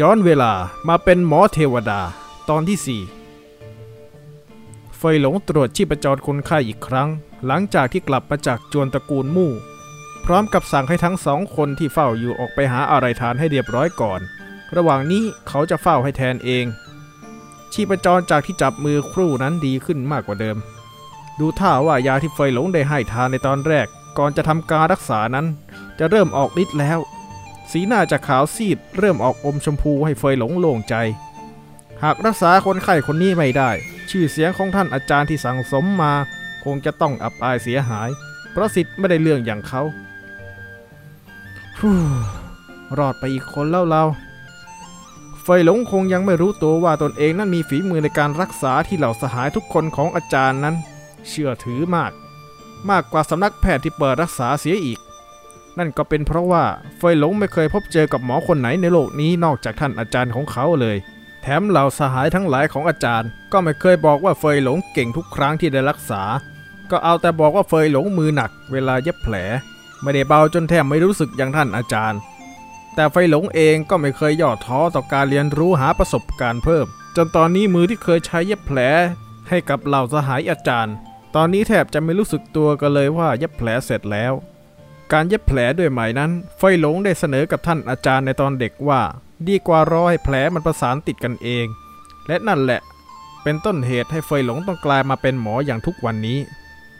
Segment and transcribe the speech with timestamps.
[0.00, 0.52] ย้อนเวลา
[0.88, 2.00] มาเป็นหมอเทวดา
[2.48, 7.08] ตอนที่ 4 เฟยหลงตรวจชีพจรคนไข้อีกครั้ง
[7.46, 9.52] หลังจากที่กลับมาจากจวนตระกูลมู่
[10.24, 14.20] พร้อมกับสั่งให้ทั้งสองคนที่เฝ้าอยู่ออกไปหาอะไรทานให้เรียบร้อยก่อน
[14.76, 16.64] ระหว่างนี้เขาจะเฝ้าให้แทนเอง
[17.72, 20.56] ชีพจรจากที่จับมือครู่นั้นดีขึ้นมากกว่าเดิม
[21.40, 23.86] ดูท่าว่ายาที่เฟยหลงได้ให้ทานในตอนแรก
[24.18, 25.46] ก่อนจะทำการรักษานั้น
[25.98, 27.00] จะเริ่มออกฤทธิ์แล้ว
[27.72, 30.94] สีหน้าจากขาวซีดเริ่มออกอมชมพูให้เฟยหลงโล่งใจ
[32.02, 33.70] หากรักษาคนไข้คนนี้ไม่ได้
[34.10, 36.12] ชื่อเสียงของท่านอาจารย์ที่สั่งสมมา
[36.64, 38.08] คงจะต้องอับอายเสียหาย
[38.52, 39.82] เพราะสิทธิ์ไม่ได้เรื่องอย่างเขา
[41.78, 41.96] ฮู้
[42.98, 44.04] รอดไปอีกคนแล้วเรา
[45.42, 50.74] เฟยหลงคงยังไม่รู้ตัวว่าตนเองนั้นมีฝีมือในการรักษาที่เหล่าสหายทุกคนของอาจารย์นั้น
[51.28, 52.12] เชื่อถือมาก
[52.90, 54.98] มากกว่าสำนักแพทย์ที่เปิดรักษาเสียอีก
[55.78, 56.64] นั่นก็เป็นเพราะว่า
[56.98, 60.96] เฟยหลงไม่เคยพบเจอกับหมอคนไหนในโลกนี้นอกจากท่านอาจารย์ของเขาเลย
[61.42, 66.22] แถมเหล่าสหายทั้งหลายของอาจารย์ ก็ไม่เคยบอกว่าเฟยหลงเก่งทุกครั้งที่ได้รักษา
[66.90, 69.34] ก็เอาแต่บอกว่าเฟยหลงมือหนัก เวลาเย็บแผล
[70.02, 72.18] ไม่ได้เบาจนแทบไม่รู้สึกอย่างท่านอาจารย์
[72.94, 78.78] แต่เฟยหลงเองก็ไม่เคยย่อท้อต่อการเรียนรู้หาประสบการณ์เพิ่ม จนตอนนี้มือที่เคยใช้เย็บแผล
[79.48, 80.94] ให้กับเหล่าสหายอาจารย์
[81.34, 84.32] ตอนนี้แทบจะไม่รู้สึกตัวกันเลยว่าเย็บแผลเสร็จแล้ว
[85.12, 89.00] การเย็บแผลด้วยไหมนั้นเฟยหลงได้เสนอกับท่านอาจารย์ในตอนเด็กว่า
[89.48, 91.66] ดีกว่ารอให้แผลมันประสานติดกันเอง
[92.26, 92.80] และนั่นแหละ
[93.42, 96.38] เป็นต้นเหตุให้เฟยหลงต้องกลายมาเป็นหมออย่างทุกวันนี้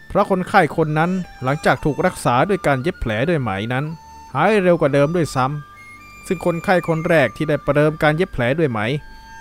[0.09, 1.11] เพราะคนไข้คนนั้น
[1.43, 3.85] หลังจากถูกรักษาด้วยการเย็บแผลด้วยไหมนั้น
[4.35, 8.81] หายเร็วกว่าเดิมด้วยซ้ำซึ่งคนไข้คนแรกที่ได้ประเดิมการเย็บแผลด้วยไหม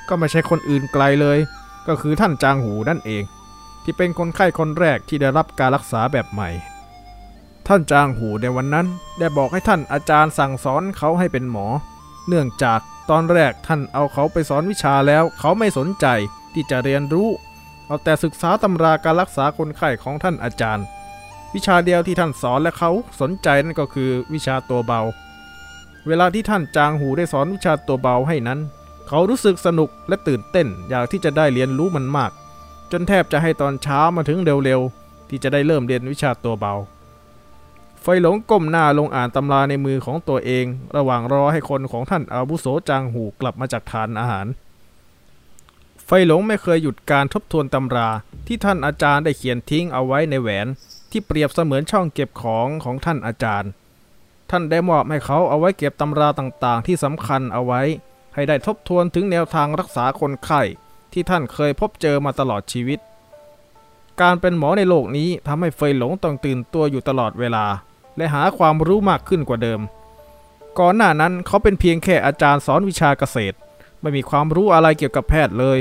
[0.07, 1.39] ก็ไม่ใช่คนอื่นไกลเลย
[1.87, 3.23] ก็คือท่านจางหูนั่นเอง
[3.83, 6.49] ที่เป็นคนไข้คนแรกที่ได้รับการรักษาแบบใหม่
[7.67, 8.87] ท่านจางหูในวันนั้น
[9.19, 11.67] ได้บอกให้ท่านอาจารย์สั่งสอนเขาให้เป็นหมอ
[12.27, 12.79] เนื่องจาก
[13.09, 16.05] ตอนแรกท่านเอาเขาไปสอนวิชาแล้ว เขาไม่สนใจ
[16.53, 17.29] ที่จะเรียนรู้
[17.87, 20.85] เอาแต่ศึกษาตำราการรักษาคนไข้ของท่านอาจารย์
[21.53, 22.91] วิชาเดียวที่ท่านสอนและเขา
[23.21, 25.01] สนใจนั่นก็คือวิชาตัวเบา
[26.07, 28.59] เวลาที่ท่านจางหูได้สอนวิชาตัวเบาให้นั้น
[29.07, 32.31] เขารู้สึกสนุกและตื่นเต้นอยากที่จะได้เรียนรู้มันมาก
[32.91, 36.73] จนแทบจะให้ตอนเช้ามาถึงเร็วๆที่จะได้เริ่มเรียนวิชาตัวเบา
[38.01, 40.65] ไฟหลงก้มหน้าลงอ่านตำราในมือของตัวเอง
[40.95, 44.47] ระหว่างรอให้คนของท่านอาวุโสจางหูกลับมาจากทานอาหาร
[46.05, 48.09] ไฟหลงไม่เคยหยุดการทบทวนตำรา
[48.47, 50.67] ที่ท่านอาจารย์ได้เขียนทิ้งเอาไว้ในแหวน
[51.11, 53.69] ที่เปรียบเสมือนช่องเก็บของของท่านอาจารย์
[54.49, 57.81] ท่านได้มอบให้เขาเอาไว้เก็บตำราต่างๆ ที่สำคัญเอาไว้
[58.33, 60.61] ให้ได้ทบทวนถึงแนวทางรักษาคนไข้
[61.13, 62.99] ที่ท่านเคยพบเจอมาตลอดชีวิต
[64.21, 67.65] การเป็นหมอในโลกนี้ทำให้เฟยหลงต้องตื่นตัวอยู่ตลอดเวลา
[68.17, 69.81] และหาความรู้มากขึ้นกว่าเดิม
[70.79, 73.55] ก่อนหน้านั้นเขาเป็นเพียงแค่อาจารย์สอนวิชาเกษตร
[74.01, 75.79] ไม่มีความรู้อะไรเกี่ยวกับแพทย์เลย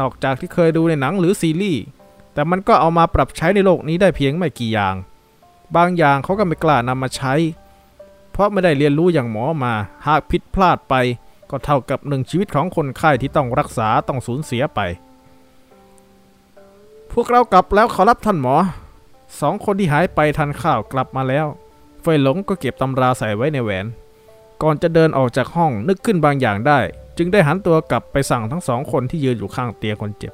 [0.00, 1.82] นอกจากที่เคยดูในหนังหรือซีรีส์
[2.34, 4.94] แต่มันก็เอามาปรับใช้ในโลกนี้ได้เพียงไม่กี่อย่าง
[5.76, 7.34] บางอย่างเขาก็ไม่กล้านำมาใช้
[8.32, 9.74] เพราะไม่ได้เรียนรู้อย่างหมอมา
[10.06, 10.94] หากผิดพลาดไป
[11.50, 14.80] ก็เท่ากับหนึ่งชีวิตของคนไข้ที่ต้องรักษาต้องสูญเสียไป
[17.12, 18.56] พวกเรากลับแล้วขอรับท่านหมอ
[19.40, 21.46] สองคนที่หายไปทันข้าวกลับมาแล้ว
[22.06, 23.86] เฟยหลงก็เก็บตำราใส่ไว้ในแหวน
[24.62, 26.78] ก่อนจะเดินออกจากห้องนึกขึ้นบางอย่างได้
[27.18, 30.32] จึงได้หันตัวกลับไปสั่งทั้งสองคนที่ยืนอยู่ข้างเตียงคนเจ็บ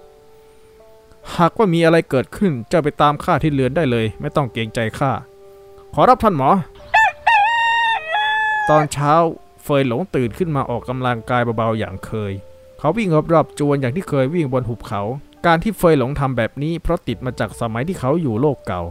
[1.37, 5.13] หากว่ามีอะไรเกิดขึ้นเจ้าไปตามข้าที่เรือนได้เลย ไม่ต้องเกรงใจข้า
[5.95, 6.51] ขอรับท่านหมอ
[8.71, 9.13] ตอนเช้า
[9.63, 12.33] เฟยหลงตื่นขึ้นมาออกกำลังกายเบาๆอย่างเคย
[12.79, 15.03] เขาวิ่งรอบๆจวนอย่างที่เคยวิ่งบนหุบเขา
[15.47, 18.83] การที่เฟยหลงทำแบบนี้เพราะติดมาจากสมัยที่เขาอยู่โลกเก่า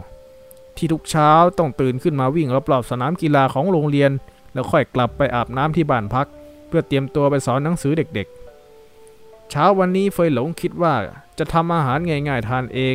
[0.80, 4.10] ที่ทุกเช้าต้องตื่นขึ้นมาวิ่งรอบๆสนามกีฬาของโรงเรียน
[4.52, 6.26] แล้วค่อยกลับไปอาบน้ำที่บ้านพัก
[6.68, 10.94] เพื่อเตรียมตัวไปสอนหนังสือเด็กๆ เช้าวันนี้เฟยหลงคิดว่า
[11.38, 12.94] จะทำอาหารง่ายๆทานเอง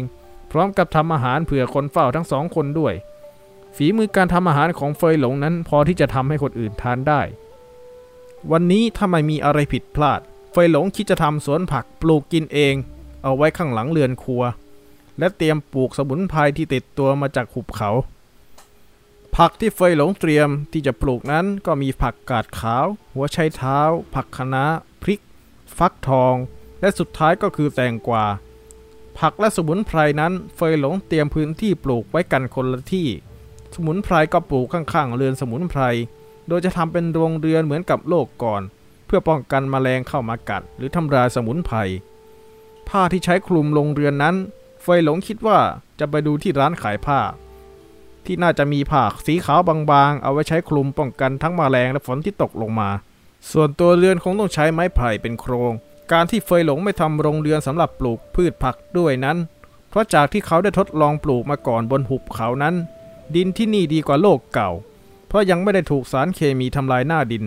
[0.52, 2.94] พร้อมกับทำอาหารเผื่อคนเฝ้าทั้งสองคนด้วย
[3.76, 7.22] ฝีมือการทำอาหารของเฟยหลงนั้นพอที่จะทำให้คนอื่นทานได้
[8.52, 10.22] วันนี้ถ้าไม่มีอะไรผิดพลาด
[10.52, 12.76] เฟยหลงคิดจะทำสวนผักปลูกกินเอง
[13.24, 14.44] เอาไว้ข้างหลังเรือนครัว
[15.20, 17.92] และเตรียมปลูกสมุนไพรที่ติดตัวมาจากหุบเขา
[19.36, 23.80] ผักที่เฟยหลงเตรียมที่จะปลูกนั้นก็มีผักกาดขาว หัวไชเท้า
[24.14, 24.66] ผักคะน้า
[25.02, 25.22] พริก
[25.78, 26.36] ฟักทอง
[26.82, 28.26] และสุดท้ายก็คือแตงกวา
[29.20, 33.08] ผักและสมุนไพรนั้นเฟยหลงเตรียมพื้นที่ปลูกไว้กันคนละที่
[33.76, 35.82] สมุนไพรก็ปลูกข้างๆเรือนสมุนไพร
[36.48, 38.62] โดยจะทำเป็นโรงเรือนเหมือนกับโลกก่อน
[39.06, 41.78] เพื่อป้องกันแมลงเข้ามากัด หรือทำลายสมุนไพร
[42.90, 44.36] ผ้าที่ใช้คลุมโรงเรือนนั้น
[44.88, 45.60] เฟยหลงคิดว่า
[46.00, 47.20] จะไปดูที่ร้านขายผ้า
[48.26, 52.90] ที่น่าจะมีผ้าสีขาวบางๆ เอาไว้ใช้คลุมป้องกันทั้งมแมลงและฝนที่ตกลงมา
[53.52, 55.74] ส่วนตัวเรือนคงต้องใช้ไม้ไผ่เป็นโครง
[56.12, 59.38] การที่เฟยหลงไม่ทำโรงเรือนสำหรับปลูกพืชผักด้วยนั้น
[59.90, 62.76] เพราะจากที่เขาได้ทดลองปลูกมาก่อนบนหุบเขานั้น
[63.36, 64.72] ดินที่นี่ดีกว่าโลกเก่า
[65.28, 67.44] เพราะยังไม่ได้ถูกสารเคมีทำลายหน้าดิน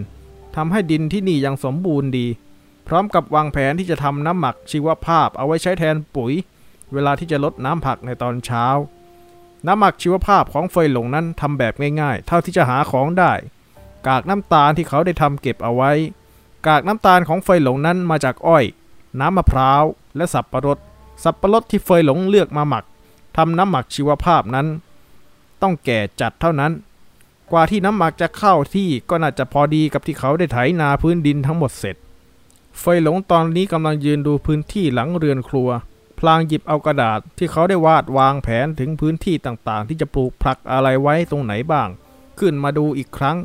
[0.57, 2.27] ทำให้ดินที่นี่ยังสมบูรณ์ดี
[2.89, 6.33] พร้อมกับวางแผนที่จะทำน้ำหมักชีวภาพเอาไว้ใช้แทนปุ๋ย
[6.93, 8.67] เวลาที่จะลดน้ำผักในตอนเช้า
[9.67, 13.33] น้ำหมักชีวภาพของเฟยหลงนั้นทำแบบง่ายๆ เท่าที่จะหาของได้
[14.07, 15.93] กากน้ำตาลที่เขาได้ทำเก็บเอาไว้
[16.67, 18.65] กากน้ำตาลของเฟยหลงนั้นมาจากอ้อย
[19.21, 19.83] น้ำมะพร้าว
[20.17, 20.79] และสับปะรด
[21.25, 22.85] สับปะรดที่เฟยหลงเลือกมาหมัก
[23.37, 24.67] ทำน้ำหมักชีวภาพนั้น
[25.63, 26.73] ต้องแก่จัดเท่านั้น
[27.53, 31.97] กว่าที่น้ำหมักจะเข้าที่ก็น่าจะพอดีกับที่เขาได้ไถนาพื้นดินทั้งหมดเสร็จ
[32.79, 35.69] เฟยหลงตอนนี้กำลังยืนดูพื้นที่หลังเรือนครัว
[36.19, 41.89] พลางหยิบเอากระดาษที่เขาได้วาดวางแผนถึงพื้นที่ต่างๆ ที่จะปลูกผักอะไรไว้ตรงไหนบ้าง
[42.39, 43.37] ขึ้นมาดูอีกครั้ง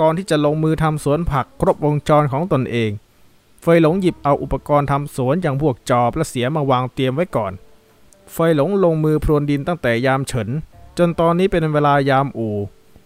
[0.00, 2.90] ก่อนที่จะลงมือทำสวนผักครบวงจรของตนเอง
[3.60, 7.52] เฟยหลงหยิบเอาอุปกรณ์ทำสวนอย่างพวกจอบและเสียมาวางเตรียมไว้ก่อน
[8.32, 10.48] เฟยหลงลงมือพรวนดินตั้งแต่ยามเฉิน
[10.98, 12.56] จนตอนนี้เป็นเวลายามอู่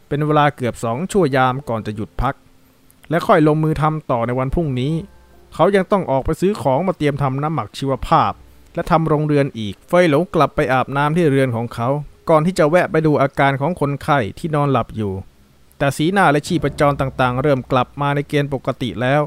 [0.08, 2.34] เป็นเวลาเกือบสองชั่วยามก่อนจะหยุดพัก
[3.10, 4.92] และค่อยลงมือทำต่อในวันพรุ่งนี้
[5.54, 8.32] เขายังต้องออกไปซื้อของมาเตรียมทำน้ำหมักชีวภาพ
[8.74, 11.88] และทำโรงเรือนอีก เฟยหลงกลับไปอาบน้ำที่เรือนของเขา
[12.30, 15.12] ก่อนที่จะแวะไปดูอาการของคนไข้ที่นอนหลับอยู่
[15.78, 19.22] แต่สีหน้าและชีพจรต่างๆ เริ่มกลับมาในเกณฑ์ปกติแล้ว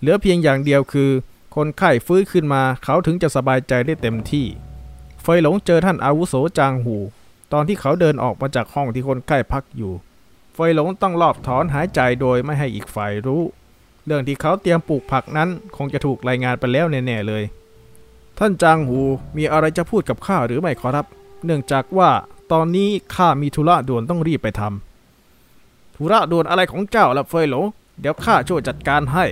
[0.00, 1.10] เหลือเพียงอย่างเดียวคือ
[1.56, 4.46] คนไข้ฟื้นขึ้นมาเขาถึงจะสบายใจได้เต็มที่
[5.22, 6.96] เฟยหลงเจอท่านอาวุโสจางหู
[7.52, 9.92] ตอนที่เขาเดินออกมาจากห้องที่คนไข้พักอยู่
[10.54, 13.42] เฟยหลงต้องรอบถอนหายใจโดยไม่ให้อีกฝ่ายรู้
[14.06, 17.42] เรื่องที่เขาเตรียมปลูกผักนั้นคงจะถูกรายงานไปแล้วแน่ๆเลย
[18.38, 19.00] ท่านจางหู
[19.36, 21.06] มีอะไรจะพูดกับข้าหรือไม่ขอรับ
[21.44, 22.10] เนื่องจากว่า
[22.52, 27.64] ตอนนี้ข้ามีธุระด่วนต้องรีบไปทำธุระด่วนอะไรของเจ้าล่ะเฟยหลง
[28.00, 29.26] เดี๋ยวข้าช่วยจัดการให้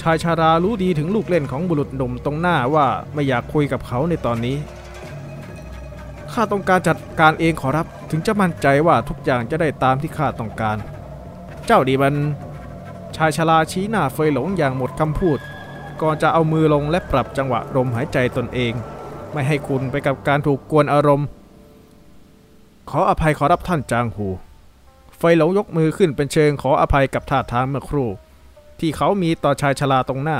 [0.00, 4.56] ชายชารารู้ดีถึงลูกเล่นของบุรุษหนุ่มตรงหน้าว่าไม่อยากคุยกับเขาในตอนนี้
[6.32, 10.76] ข้าต้องการจัดการเองขอรับ ถึงจะมั่นใจว่าทุกอย่างจะได้ตามที่ข้าต้องการ
[11.66, 12.14] เจ้าดีมัน
[13.16, 15.38] ชายชราชี้หน้าเฟยหลงอย่างหมดคำพูด
[16.02, 18.72] ก่อนจะเอามือลงและปรับจังหวะลมหายใจตนเอง
[19.32, 21.26] ไม่ให้คุณไปกับการถูกกวนอารมณ์
[22.90, 24.28] ขออภัยขอรับท่านจางหู
[25.16, 28.08] เฟหลงยกมือขึ้นเป็นเชิงขออภัยกับท่าทางเมื่อครู่
[28.80, 30.38] ที่เขามีต่อชายชราตรงหน้า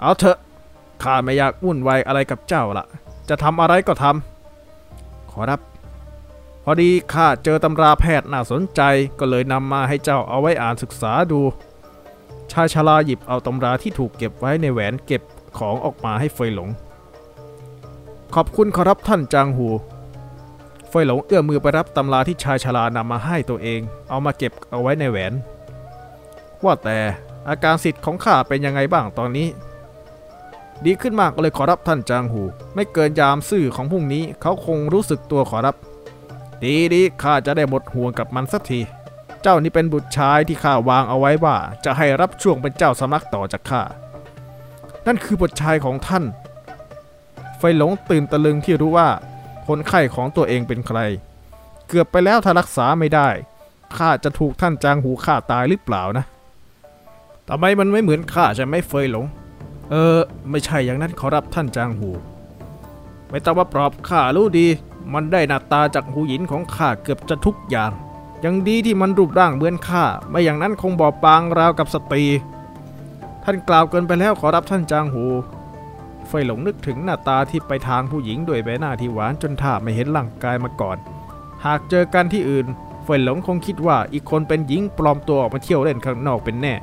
[0.00, 0.38] เอาเถอะ
[1.02, 2.86] ข้าไม่อยากวุ่นวายอะไรกับเจ้าละ
[3.28, 5.60] จะทำอะไรก็ทำขอรับ
[6.64, 8.80] พอดีข้าเจอตำราแพทย์น่าสนใจ
[9.18, 11.40] ก็เลยนำมาให้เจ้าเอาไว้อ่านศึกษาดู
[12.52, 15.22] ชายชราหยิบเอาตำราที่ถูกเก็บไว้ในแหวนเก็บ
[15.58, 16.68] ของออกมาให้เฟยหลง
[18.34, 19.68] ขอบคุณขอรับท่านจางหู
[20.88, 25.32] เฟยหลงเอื้อมมือไปรับตำราที่ชายชรานำมาให้ตัวเอง เอามาเก็บเอาไว้ในแหวน
[26.64, 26.98] ว่าแต่
[27.48, 29.48] อาการสิทธิ์ของข้าเป็นยังไงบ้างตอนนี้
[30.84, 32.42] ดีขึ้นมากเลยขอรับท่านจางหู
[32.74, 35.76] ไม่เกินยามซื่อของพรุ่งนี้เขาคงรู้สึกตัวขอรับ
[36.64, 38.80] ดีดีข้าจะได้หมดห่วงกับมันสักที
[39.46, 43.82] เจ้านี่เป็นบุตรชายที่ข้าวางเอาไว้ว่าจะให้รับช่วงเป็นเจ้าสำนักต่อจากข้า
[45.06, 46.24] นั่นคือบุตรชายของท่าน
[47.58, 49.08] ไฟหลงตื่นตะลึงที่รู้ว่า
[49.66, 50.98] คนไข้ของตัวเองเป็นใคร
[51.88, 53.28] เกือบไปแล้วถ้ารักษาไม่ได้
[53.96, 56.24] ข้าจะถูกท่านจางหูฆ่าตายหรือเปล่านะ
[57.48, 59.26] ทำไมมันไม่เหมือนข้าใช่ไหมเฟยหลง
[59.90, 60.18] เออ
[60.50, 62.10] ไม่ใช่อย่างนั้นขอรับท่านจางหู
[63.30, 64.66] ไม่ต้องมาปลอบข้ารู้ดี
[65.12, 67.92] มันได้หน้าตาจากหูหยินของข้าเกือบจะทุกอย่าง
[68.44, 72.24] ยังดีที่มันรูปร่างเหมือนข้าไม่อย่างนั้นคงบอบบางราวกับสตรี
[73.44, 75.24] ท่านกล่าวเกินไปแล้วขอรับท่านจางหู
[76.26, 80.96] เฟยหลงนึกถึงหน้าตาที่ไปทางผู้หญิงด้วยใบหน้าที่หวานจนท่าไม่เห็นร่างกายมาก่อน
[81.64, 82.66] หากเจอกันที่อื่น
[83.04, 86.74] เฟยหลงคงคิดว่าอีกคนเป็นหญิงปลอมตัวออกมาเที่ยวเล่นข้างนอกเป็นแน่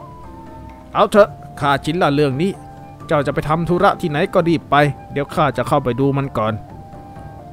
[0.94, 2.51] เอาเถอะข้าชินละเรื่องนี้
[3.08, 4.75] เจ้าจะไปทำธุระที่ไหนก็รีบไป
[5.12, 6.53] เดี๋ยวข้าจะเข้าไปดูมันก่อน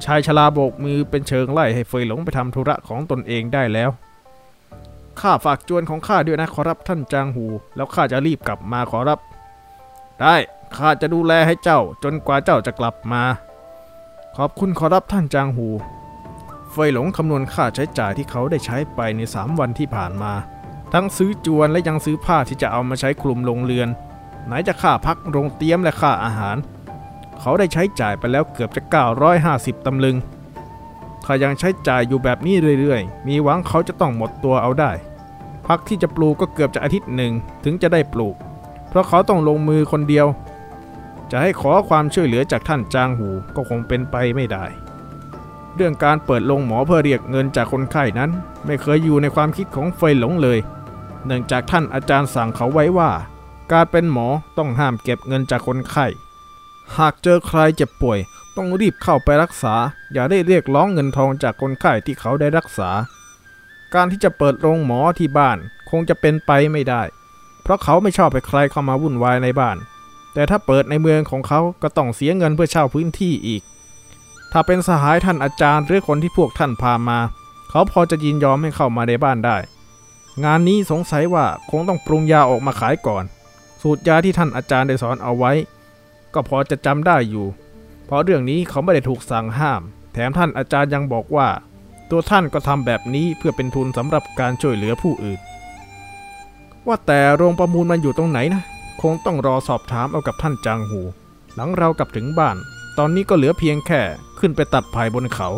[0.05, 3.89] ชายชราโบกมือเป็นเชิงไล่ให้เฟยหลงไปทำธุระของตนเองได้แล้ว
[5.19, 9.19] ข้าฝากจวนของข้าด้วยนะขอรับท่านจางหู แล้วข้าจะรีบกลับมาขอรับ
[10.21, 10.35] ได้
[10.77, 13.23] ข้าจะดูแลให้เจ้าจนกว่าเจ้าจะกลับมา
[14.37, 15.67] ขอบคุณขอรับท่านจางหู
[16.71, 20.33] เฟยหลงคำนวณค่าใช้จ่ายที่เขาได้ใช้ไปใน 3 วันที่ผ่านมา
[20.93, 23.89] ทั้งซื้อจวนและยังซื้อผ้าที่จะเอามาใช้คลุมโรงเรือน
[24.45, 26.55] ไหนจะค่าพักโรงเตี๊ยมและค่าอาหาร
[27.41, 28.81] เขาได้ใช้จ่ายไปแล้วเกือบจะ
[29.33, 30.15] 950 ตำลึง
[31.25, 34.91] ถ้ายังใช้จ่ายอยู่แบบนี้เรื่อยๆ มีหวังเขาจะต้องหมดตัวเอาได้
[35.67, 38.35] พักที่จะปลูกก็เกือบจะอาทิตย์หนึ่งถึงจะได้ปลูก
[38.89, 40.27] เพราะเขาต้องลงมือคนเดียว
[41.31, 44.65] จะให้ขอความช่วยเหลือจากท่านจางหูก็คงเป็นไปไม่ได้
[45.75, 48.29] เรื่องการเปิดโรงหมอเพื่อเรียกเงินจากคนไข้นั้น
[48.65, 50.59] ไม่เคยอยู่ในความคิดของเฟยหลงเลย
[51.25, 53.11] เนื่องจากท่านอาจารย์สั่งเขาไว้ว่า
[53.71, 54.27] การเป็นหมอ
[54.57, 56.05] ต้องห้ามเก็บเงินจากคนไข้
[56.97, 58.19] หากเจอใครเจ็บป่วย
[58.55, 59.75] ต้องรีบเข้าไปรักษา
[60.13, 62.89] อย่าได้เรียกร้องเงินทองจากคนไข้ที่เขาได้รักษา
[63.93, 65.57] การที่จะเปิดโรงหมอที่บ้าน
[65.89, 67.01] คงจะเป็นไปไม่ได้
[67.63, 69.77] เพราะเขาไม่ชอบให้ใครเข้ามาวุ่นวายในบ้าน
[70.33, 73.61] แต่ถ้าเปิดในเมืองของเขาก็ต้องเสียเงินเพื่อเช่าพื้นที่อีก
[74.51, 77.19] ถ้าเป็นสหายท่านอาจารย์หรือคนที่พวกท่านพามา
[77.69, 79.57] เขาพอจะยินยอมให้เข้ามาในบ้านได้
[80.43, 83.23] งานนี้สงสัยว่าคงต้องปรุงยาออกมาขายก่อน
[83.81, 85.51] สูตรยาที่ท่านอาจารย์ได้สอนเอาไว้
[86.33, 87.47] ก็พอจะจำได้อยู่
[88.05, 89.81] เพราะเรื่องนี้เขาไม่ได้ถูกสั่งห้าม
[90.13, 91.47] แถมท่านอาจารย์ยังบอกว่า
[92.09, 95.39] ตัวท่านก็ทำแบบนี้เพื่อเป็นทุนสำหรับการช่วยเหลือผู้อื่น
[96.87, 98.63] ว่าแต่โรงประมูลมันอยู่ตรงไหนนะ
[99.01, 101.01] คงต้องรอสอบถามเอากับท่านจางหู
[101.55, 102.57] หลังเรากลับถึงบ้าน
[102.97, 104.01] ตอนนี้ก็เหลือเพียงแค่
[104.39, 105.49] ขึ้นไปตัดไผ่บนเขา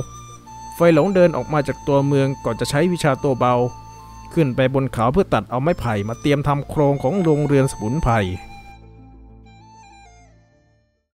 [0.75, 3.55] ไฟหลงเดินออกมาจากตัวเมืองก่อนจะใช้วิชาตัวเบา
[4.33, 8.13] ขึ้นไปบนเขาเพื่อตัดเอาไม้ไผ่มาเตรียมทำโครงของโรงเรือนสมุนไพร